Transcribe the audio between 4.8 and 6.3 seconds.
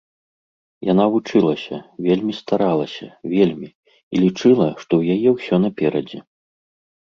што ў яе ўсё наперадзе.